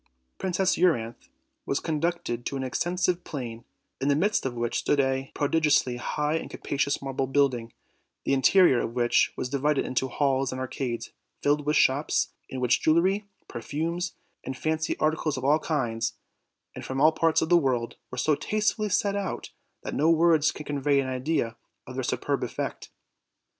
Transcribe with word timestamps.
Princess 0.39 0.77
Euryanthe 0.79 1.29
was 1.67 1.79
conducted 1.79 2.43
to 2.43 2.57
an 2.57 2.63
extensive 2.63 3.23
plain, 3.23 3.65
in 3.99 4.07
the 4.07 4.15
midst 4.15 4.47
of 4.47 4.55
which 4.55 4.79
stood 4.79 4.99
a 4.99 5.31
prodigiously 5.35 5.97
high 5.97 6.33
and 6.37 6.49
capacious 6.49 7.03
marble 7.03 7.27
building, 7.27 7.71
the 8.23 8.33
interior 8.33 8.79
of 8.81 8.93
which 8.95 9.31
was 9.37 9.47
divided 9.47 9.85
into 9.85 10.07
halls 10.07 10.51
and 10.51 10.59
arcades 10.59 11.11
filled 11.43 11.67
with 11.67 11.75
shops, 11.75 12.29
in 12.49 12.59
which 12.59 12.81
jewelry, 12.81 13.27
perfumes, 13.47 14.13
and 14.43 14.57
fancy 14.57 14.97
articles 14.97 15.37
of 15.37 15.45
all 15.45 15.59
kinds, 15.59 16.15
and 16.73 16.83
from 16.83 16.99
all 16.99 17.11
parts 17.11 17.43
of 17.43 17.49
the 17.49 17.55
world, 17.57 17.95
were 18.09 18.17
so 18.17 18.33
tastefully 18.33 18.89
set 18.89 19.15
out 19.15 19.51
that 19.83 19.93
no 19.93 20.09
words 20.09 20.51
can 20.51 20.65
convey 20.65 20.99
an 20.99 21.07
idea 21.07 21.55
of 21.85 21.93
their 21.93 22.01
superb 22.03 22.43
effect. 22.43 22.89